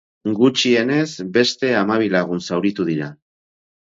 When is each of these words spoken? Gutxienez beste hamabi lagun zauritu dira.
Gutxienez 0.37 1.11
beste 1.35 1.69
hamabi 1.81 2.07
lagun 2.13 2.41
zauritu 2.47 2.87
dira. 2.89 3.11